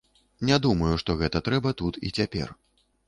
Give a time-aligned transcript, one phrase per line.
[0.49, 2.47] Не думаю, што гэта трэба тут і цяпер.